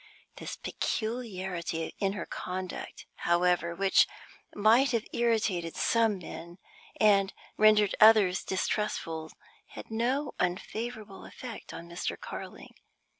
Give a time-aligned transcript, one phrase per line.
[0.37, 4.07] This peculiarity in her conduct, however, which
[4.55, 6.57] might have irritated some men,
[6.99, 9.31] and rendered others distrustful,
[9.67, 12.19] had no unfavorable effect on Mr.
[12.19, 12.73] Carling.